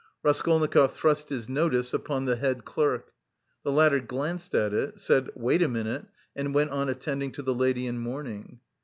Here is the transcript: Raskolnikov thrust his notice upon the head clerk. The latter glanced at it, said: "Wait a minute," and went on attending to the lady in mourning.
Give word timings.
Raskolnikov 0.23 0.93
thrust 0.93 1.29
his 1.29 1.47
notice 1.47 1.93
upon 1.93 2.25
the 2.25 2.35
head 2.35 2.65
clerk. 2.65 3.13
The 3.63 3.71
latter 3.71 3.99
glanced 3.99 4.55
at 4.55 4.73
it, 4.73 4.97
said: 4.97 5.29
"Wait 5.35 5.61
a 5.61 5.67
minute," 5.67 6.05
and 6.35 6.55
went 6.55 6.71
on 6.71 6.89
attending 6.89 7.31
to 7.33 7.43
the 7.43 7.53
lady 7.53 7.85
in 7.85 7.99
mourning. 7.99 8.61